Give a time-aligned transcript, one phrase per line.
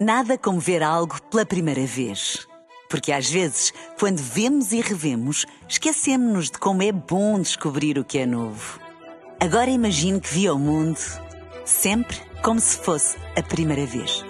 [0.00, 2.48] Nada como ver algo pela primeira vez.
[2.88, 8.16] Porque às vezes, quando vemos e revemos, esquecemos-nos de como é bom descobrir o que
[8.16, 8.80] é novo.
[9.38, 10.98] Agora imagine que viu o mundo
[11.66, 14.24] sempre como se fosse a primeira vez.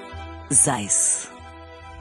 [0.53, 1.29] Zais.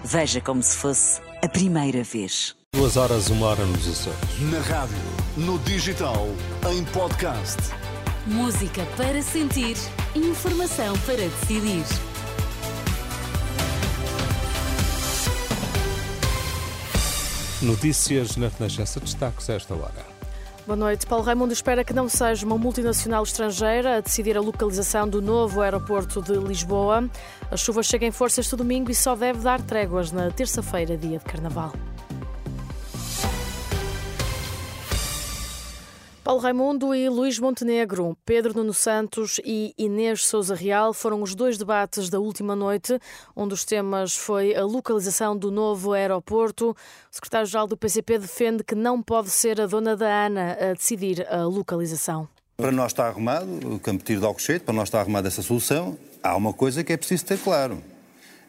[0.04, 2.56] Veja como se fosse a primeira vez.
[2.74, 4.42] Duas horas, uma hora nos Açores.
[4.52, 4.98] Na rádio,
[5.38, 6.28] no digital,
[6.72, 7.58] em podcast.
[8.26, 9.78] Música para sentir,
[10.16, 12.09] informação para decidir.
[17.62, 20.06] Notícias na Renascença, destaques a esta hora.
[20.66, 21.06] Boa noite.
[21.06, 25.60] Paulo Raimundo espera que não seja uma multinacional estrangeira a decidir a localização do novo
[25.60, 27.10] aeroporto de Lisboa.
[27.52, 31.18] A chuva chega em força este domingo e só deve dar tréguas na terça-feira, dia
[31.18, 31.74] de Carnaval.
[36.30, 41.58] Paulo Raimundo e Luís Montenegro, Pedro Nuno Santos e Inês Souza Real foram os dois
[41.58, 43.00] debates da última noite.
[43.36, 46.70] Um dos temas foi a localização do novo aeroporto.
[46.70, 46.76] O
[47.10, 51.46] secretário-geral do PCP defende que não pode ser a dona da Ana a decidir a
[51.46, 52.30] localização.
[52.56, 55.98] Para nós está arrumado, o Campo Tiro de Alcochete, para nós está arrumada essa solução.
[56.22, 57.82] Há uma coisa que é preciso ter claro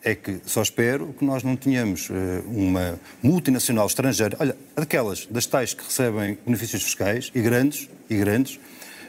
[0.03, 2.15] é que só espero que nós não tenhamos uh,
[2.49, 8.59] uma multinacional estrangeira, olha, daquelas, das tais que recebem benefícios fiscais e grandes, e grandes,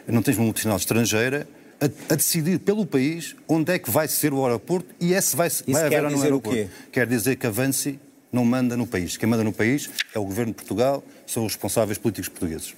[0.08, 1.48] não tens uma multinacional estrangeira
[1.80, 5.48] a, a, decidir pelo país onde é que vai ser o aeroporto e esse vai,
[5.48, 6.70] Isso vai haver no aeroporto.
[6.92, 8.00] Quer dizer que a Vansi
[8.32, 9.18] não manda no país.
[9.18, 12.76] Quem manda no país é o governo de Portugal, são os responsáveis políticos portugueses.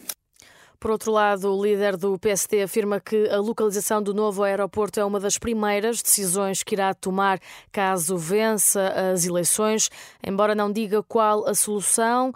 [0.83, 5.05] Por outro lado, o líder do PSD afirma que a localização do novo aeroporto é
[5.05, 7.39] uma das primeiras decisões que irá tomar
[7.71, 9.89] caso vença as eleições,
[10.21, 12.33] embora não diga qual a solução.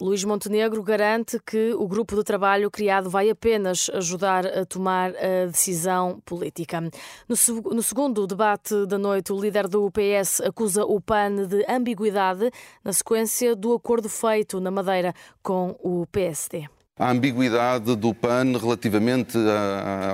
[0.00, 5.44] Luís Montenegro garante que o grupo de trabalho criado vai apenas ajudar a tomar a
[5.44, 6.80] decisão política.
[6.80, 7.36] No,
[7.74, 12.50] no, segundo debate da noite, o líder do PS acusa o PAN de ambiguidade
[12.82, 19.38] na sequência do acordo feito na Madeira com o PSD a ambiguidade do PAN relativamente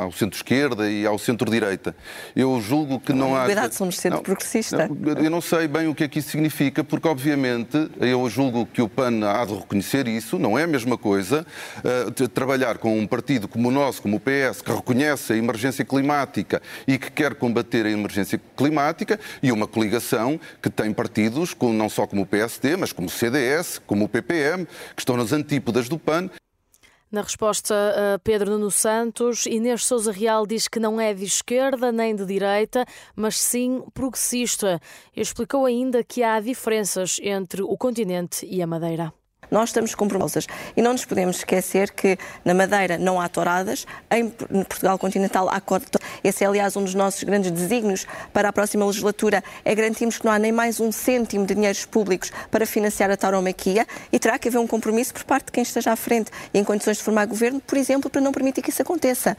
[0.00, 1.96] ao centro-esquerda e ao centro-direita.
[2.34, 3.40] Eu julgo que não, não há...
[3.40, 4.88] Ambiguidade, somos centro-progressista.
[5.20, 8.80] Eu não sei bem o que é que isso significa, porque obviamente eu julgo que
[8.80, 11.44] o PAN há de reconhecer isso, não é a mesma coisa
[11.78, 15.84] uh, trabalhar com um partido como o nosso, como o PS, que reconhece a emergência
[15.84, 21.72] climática e que quer combater a emergência climática, e uma coligação que tem partidos, com,
[21.72, 25.32] não só como o PSD, mas como o CDS, como o PPM, que estão nas
[25.32, 26.30] antípodas do PAN
[27.16, 27.74] na resposta
[28.14, 32.26] a Pedro Nuno Santos, Inês Souza Real diz que não é de esquerda nem de
[32.26, 32.84] direita,
[33.16, 34.78] mas sim progressista.
[35.16, 39.14] Explicou ainda que há diferenças entre o continente e a Madeira.
[39.50, 44.28] Nós estamos comprometidos e não nos podemos esquecer que na Madeira não há touradas, em
[44.28, 45.62] Portugal continental há
[46.24, 50.24] Esse é, aliás, um dos nossos grandes desígnios para a próxima legislatura, é garantirmos que
[50.24, 53.86] não há nem mais um cêntimo de dinheiros públicos para financiar a tauromaquia.
[54.12, 56.64] E terá que haver um compromisso por parte de quem esteja à frente e em
[56.64, 59.36] condições de formar governo, por exemplo, para não permitir que isso aconteça.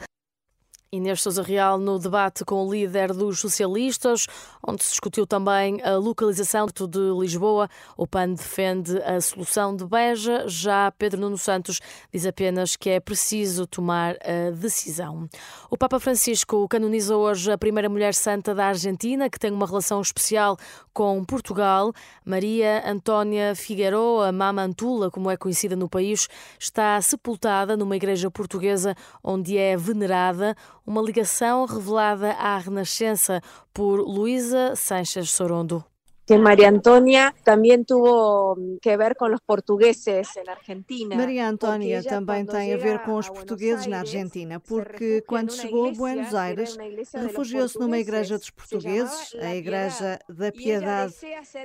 [0.90, 4.26] Inês Sousa Real no debate com o líder dos socialistas,
[4.66, 7.68] onde se discutiu também a localização de Lisboa.
[7.94, 11.78] O PAN defende a solução de Beja, já Pedro Nuno Santos
[12.10, 15.28] diz apenas que é preciso tomar a decisão.
[15.70, 20.00] O Papa Francisco canoniza hoje a primeira mulher santa da Argentina, que tem uma relação
[20.00, 20.56] especial
[20.94, 21.92] com Portugal.
[22.24, 26.28] Maria Antónia Figueroa Mamantula, como é conhecida no país,
[26.58, 30.56] está sepultada numa igreja portuguesa onde é venerada
[30.88, 33.42] uma ligação revelada à Renascença
[33.74, 35.84] por Luísa Sanches Sorondo.
[36.28, 41.16] Que María Antonia também tuvo que ver com os portugueses na Argentina.
[41.16, 45.92] Maria Antônia também tem a ver com os portugueses na Argentina, porque quando chegou a
[45.92, 46.76] Buenos Aires,
[47.14, 51.14] refugiou-se numa igreja dos portugueses, a Igreja da Piedade,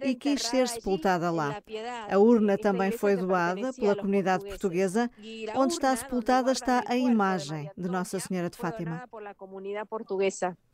[0.01, 1.61] e quis ser sepultada lá.
[2.09, 5.11] A urna também foi doada pela comunidade portuguesa,
[5.57, 9.03] onde está sepultada está a imagem de Nossa Senhora de Fátima.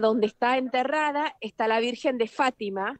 [0.03, 2.95] Onde está enterrada está a Virgem de Fátima.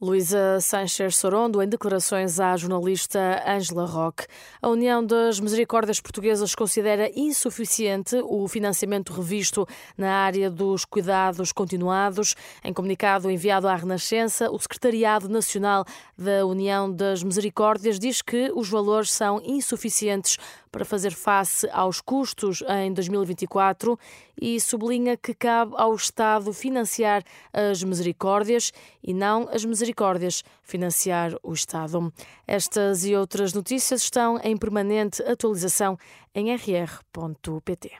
[0.00, 4.26] Luísa Sanchez Sorondo, em declarações à jornalista Angela Roque.
[4.62, 9.66] A União das Misericórdias Portuguesas considera insuficiente o financiamento revisto
[9.96, 12.36] na área dos cuidados continuados.
[12.62, 15.84] Em comunicado enviado à Renascença, o Secretariado Nacional
[16.16, 20.38] da União das Misericórdias diz que os valores são insuficientes
[20.70, 23.98] para fazer face aos custos em 2024
[24.40, 27.22] e sublinha que cabe ao Estado financiar
[27.52, 28.72] as misericórdias
[29.02, 32.12] e não as misericórdias financiar o Estado.
[32.46, 35.98] Estas e outras notícias estão em permanente atualização
[36.34, 37.92] em rr.pt.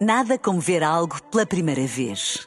[0.00, 2.46] Nada como ver algo pela primeira vez.